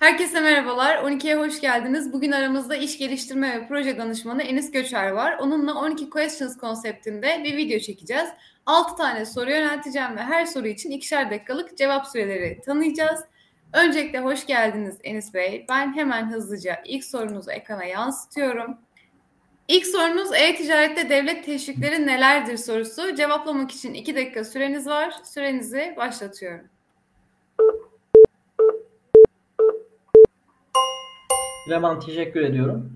[0.00, 0.96] Herkese merhabalar.
[0.96, 2.12] 12'ye hoş geldiniz.
[2.12, 5.38] Bugün aramızda iş geliştirme ve proje danışmanı Enis Göçer var.
[5.40, 8.28] Onunla 12 Questions konseptinde bir video çekeceğiz.
[8.66, 13.20] 6 tane soru yönelteceğim ve her soru için ikişer dakikalık cevap süreleri tanıyacağız.
[13.72, 15.66] Öncelikle hoş geldiniz Enis Bey.
[15.68, 18.78] Ben hemen hızlıca ilk sorunuzu ekrana yansıtıyorum.
[19.68, 23.14] İlk sorunuz e-ticarette devlet teşvikleri nelerdir sorusu.
[23.14, 25.14] Cevaplamak için 2 dakika süreniz var.
[25.24, 26.79] Sürenizi başlatıyorum.
[31.68, 32.92] Leman teşekkür ediyorum.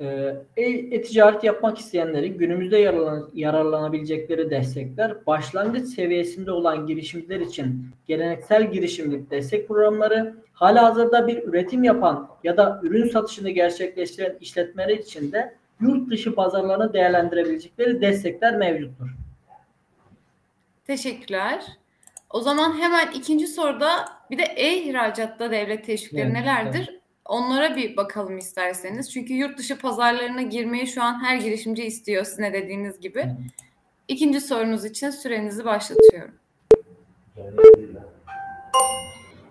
[0.00, 9.30] Ee, e-ticaret yapmak isteyenleri günümüzde yararlan yararlanabilecekleri destekler, başlangıç seviyesinde olan girişimciler için geleneksel girişimlik
[9.30, 16.10] destek programları, halihazırda bir üretim yapan ya da ürün satışını gerçekleştiren işletmeler için de yurt
[16.10, 19.16] dışı pazarlarını değerlendirebilecekleri destekler mevcuttur.
[20.86, 21.64] Teşekkürler.
[22.30, 23.88] O zaman hemen ikinci soruda
[24.30, 26.88] bir de e-ihracatta devlet teşvikleri evet, nelerdir?
[26.90, 27.00] Evet.
[27.24, 29.12] Onlara bir bakalım isterseniz.
[29.12, 33.26] Çünkü yurt dışı pazarlarına girmeyi şu an her girişimci istiyor sizin de dediğiniz gibi.
[34.08, 36.34] İkinci sorunuz için sürenizi başlatıyorum.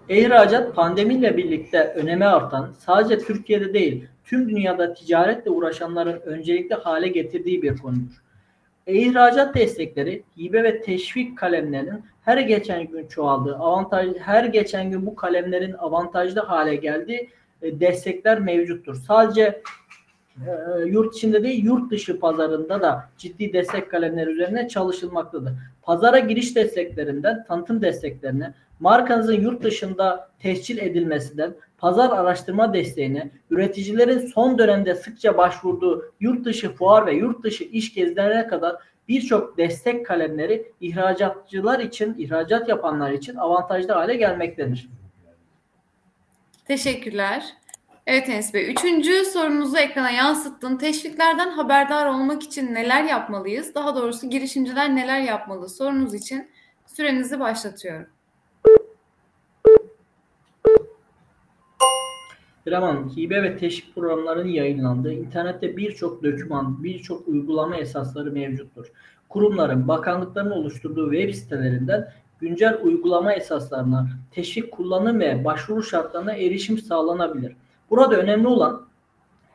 [0.09, 7.61] E-ihracat pandemiyle birlikte öneme artan, sadece Türkiye'de değil, tüm dünyada ticaretle uğraşanların öncelikli hale getirdiği
[7.61, 8.23] bir konudur.
[8.87, 15.15] E-ihracat destekleri, hibe ve teşvik kalemlerinin her geçen gün çoğaldığı, avantaj, her geçen gün bu
[15.15, 17.29] kalemlerin avantajlı hale geldiği
[17.63, 18.95] destekler mevcuttur.
[18.95, 19.61] Sadece
[20.37, 25.53] e, yurt içinde değil yurt dışı pazarında da ciddi destek kalemleri üzerine çalışılmaktadır.
[25.81, 34.57] Pazara giriş desteklerinden tanıtım desteklerine, markanızın yurt dışında tescil edilmesinden, pazar araştırma desteğine, üreticilerin son
[34.57, 38.75] dönemde sıkça başvurduğu yurt dışı fuar ve yurt dışı iş gezilerine kadar
[39.07, 44.89] birçok destek kalemleri ihracatçılar için, ihracat yapanlar için avantajlı hale gelmektedir.
[46.65, 47.43] Teşekkürler.
[48.07, 50.77] Evet Enes Bey, üçüncü sorumuzu ekrana yansıttın.
[50.77, 53.75] Teşviklerden haberdar olmak için neler yapmalıyız?
[53.75, 56.47] Daha doğrusu girişimciler neler yapmalı sorunuz için
[56.85, 58.07] sürenizi başlatıyorum.
[62.67, 68.91] Draman, hibe ve teşvik programlarının yayınlandığı internette birçok doküman, birçok uygulama esasları mevcuttur.
[69.29, 72.13] Kurumların, bakanlıkların oluşturduğu web sitelerinden
[72.43, 77.55] güncel uygulama esaslarına, teşvik kullanım ve başvuru şartlarına erişim sağlanabilir.
[77.89, 78.81] Burada önemli olan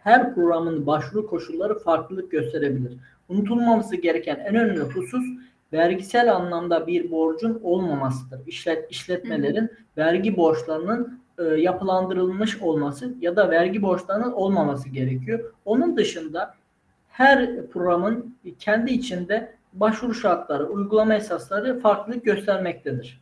[0.02, 2.92] her programın başvuru koşulları farklılık gösterebilir.
[3.28, 5.24] Unutulmaması gereken en önemli husus
[5.72, 8.40] vergisel anlamda bir borcun olmamasıdır.
[8.46, 15.52] İşlet, işletmelerin vergi borçlarının e, yapılandırılmış olması ya da vergi borçlarının olmaması gerekiyor.
[15.64, 16.54] Onun dışında
[17.08, 23.20] her programın kendi içinde başvuru şartları, uygulama esasları farklılık göstermektedir.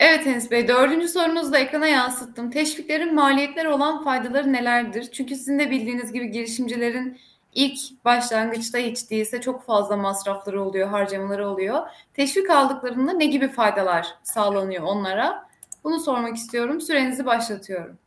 [0.00, 2.50] Evet Enes Bey, dördüncü sorunuzu da ekrana yansıttım.
[2.50, 5.08] Teşviklerin maliyetleri olan faydaları nelerdir?
[5.12, 7.18] Çünkü sizin de bildiğiniz gibi girişimcilerin
[7.54, 11.78] ilk başlangıçta hiç değilse çok fazla masrafları oluyor, harcamaları oluyor.
[12.14, 15.48] Teşvik aldıklarında ne gibi faydalar sağlanıyor onlara?
[15.84, 16.80] Bunu sormak istiyorum.
[16.80, 17.98] Sürenizi başlatıyorum.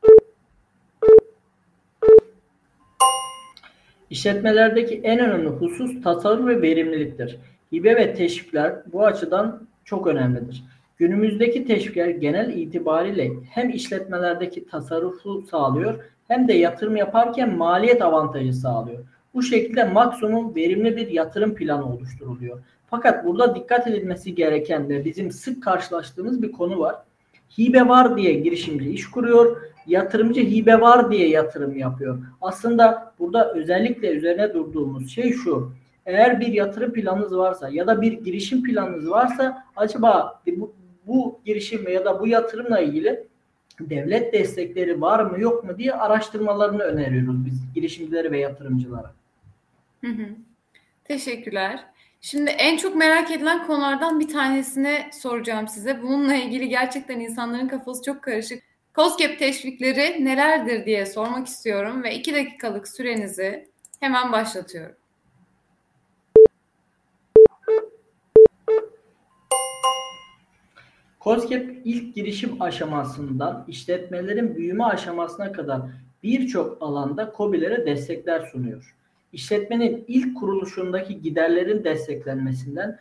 [4.09, 7.39] İşletmelerdeki en önemli husus tasarruf ve verimliliktir.
[7.73, 10.63] Hibe ve teşvikler bu açıdan çok önemlidir.
[10.97, 18.99] Günümüzdeki teşvikler genel itibariyle hem işletmelerdeki tasarrufu sağlıyor hem de yatırım yaparken maliyet avantajı sağlıyor.
[19.33, 22.59] Bu şekilde maksimum verimli bir yatırım planı oluşturuluyor.
[22.89, 26.95] Fakat burada dikkat edilmesi gereken ve bizim sık karşılaştığımız bir konu var.
[27.59, 32.19] Hibe var diye girişimci iş kuruyor, yatırımcı hibe var diye yatırım yapıyor.
[32.41, 35.71] Aslında burada özellikle üzerine durduğumuz şey şu
[36.05, 40.73] eğer bir yatırım planınız varsa ya da bir girişim planınız varsa acaba bu,
[41.07, 43.27] bu girişim ya da bu yatırımla ilgili
[43.79, 49.13] devlet destekleri var mı yok mu diye araştırmalarını öneriyoruz biz girişimcilere ve yatırımcılara.
[50.01, 50.25] Hı hı.
[51.03, 51.79] Teşekkürler.
[52.21, 56.01] Şimdi en çok merak edilen konulardan bir tanesini soracağım size.
[56.01, 58.63] Bununla ilgili gerçekten insanların kafası çok karışık.
[58.95, 63.67] COSGAP teşvikleri nelerdir diye sormak istiyorum ve iki dakikalık sürenizi
[63.99, 64.95] hemen başlatıyorum.
[71.23, 75.81] COSGAP ilk girişim aşamasından işletmelerin büyüme aşamasına kadar
[76.23, 78.95] birçok alanda COBİ'lere destekler sunuyor.
[79.33, 82.99] İşletmenin ilk kuruluşundaki giderlerin desteklenmesinden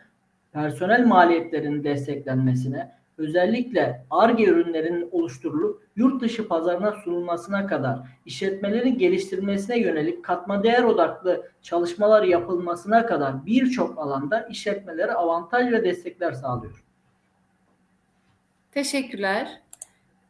[0.53, 10.25] personel maliyetlerinin desteklenmesine, özellikle ARGE ürünlerinin oluşturulup yurt dışı pazarına sunulmasına kadar işletmelerin geliştirilmesine yönelik
[10.25, 16.83] katma değer odaklı çalışmalar yapılmasına kadar birçok alanda işletmelere avantaj ve destekler sağlıyor.
[18.71, 19.61] Teşekkürler.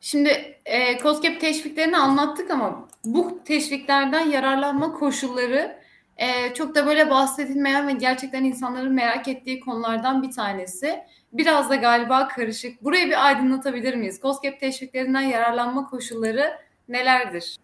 [0.01, 5.81] Şimdi e, COSGAP teşviklerini anlattık ama bu teşviklerden yararlanma koşulları
[6.17, 10.99] e, çok da böyle bahsedilmeyen ve gerçekten insanların merak ettiği konulardan bir tanesi.
[11.33, 12.83] Biraz da galiba karışık.
[12.83, 14.19] Burayı bir aydınlatabilir miyiz?
[14.21, 16.53] COSGAP teşviklerinden yararlanma koşulları
[16.89, 17.57] nelerdir?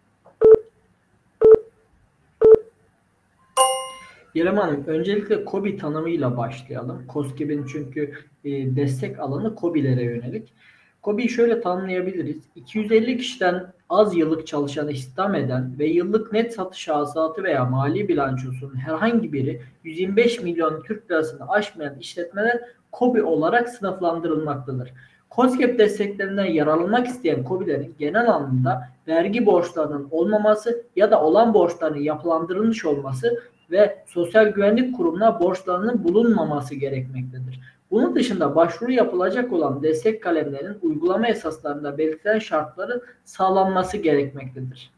[4.46, 7.04] Hanım, öncelikle KOBİ tanımıyla başlayalım.
[7.14, 8.14] COSGAP'in çünkü
[8.44, 10.54] e, destek alanı KOBİ'lere yönelik.
[11.02, 12.38] KOBİ'yi şöyle tanımlayabiliriz.
[12.56, 18.76] 250 kişiden az yıllık çalışan istihdam eden ve yıllık net satış hasılatı veya mali bilançosunun
[18.76, 22.62] herhangi biri 125 milyon Türk lirasını aşmayan işletmeler
[22.92, 24.94] KOBİ olarak sınıflandırılmaktadır.
[25.32, 32.86] COSGAP desteklerinden yararlanmak isteyen KOBİ'lerin genel anlamda vergi borçlarının olmaması ya da olan borçlarının yapılandırılmış
[32.86, 37.60] olması ve Sosyal Güvenlik Kurumu'na borçlarının bulunmaması gerekmektedir.
[37.92, 44.92] Bunun dışında başvuru yapılacak olan destek kalemlerinin uygulama esaslarında belirtilen şartları sağlanması gerekmektedir.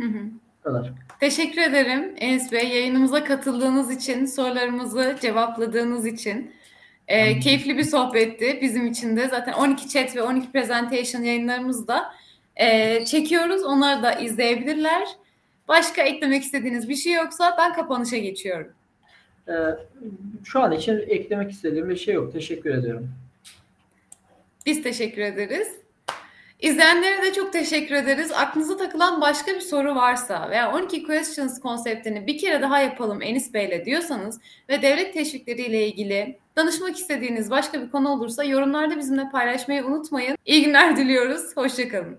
[0.00, 0.18] Hı hı.
[0.64, 0.92] Kadar.
[1.20, 2.68] Teşekkür ederim Enes Bey.
[2.68, 6.52] Yayınımıza katıldığınız için, sorularımızı cevapladığınız için.
[7.08, 9.28] E, keyifli bir sohbetti bizim için de.
[9.28, 12.14] Zaten 12 chat ve 12 presentation yayınlarımızı da
[12.56, 13.62] e, çekiyoruz.
[13.62, 15.08] Onları da izleyebilirler.
[15.68, 18.72] Başka eklemek istediğiniz bir şey yoksa ben kapanışa geçiyorum.
[19.48, 19.52] Ee,
[20.44, 22.32] şu an için eklemek istediğim bir şey yok.
[22.32, 23.10] Teşekkür ediyorum.
[24.66, 25.68] Biz teşekkür ederiz.
[26.60, 28.32] İzleyenlere de çok teşekkür ederiz.
[28.32, 33.54] Aklınıza takılan başka bir soru varsa veya 12 questions konseptini bir kere daha yapalım Enis
[33.54, 39.84] Bey'le diyorsanız ve devlet teşvikleriyle ilgili danışmak istediğiniz başka bir konu olursa yorumlarda bizimle paylaşmayı
[39.84, 40.36] unutmayın.
[40.46, 41.56] İyi günler diliyoruz.
[41.56, 42.18] Hoşçakalın.